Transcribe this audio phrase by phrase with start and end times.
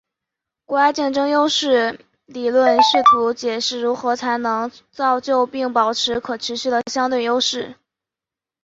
[0.65, 7.75] 国家竞争优势理论试图解释如何才能造就并保持可持续的相对优势。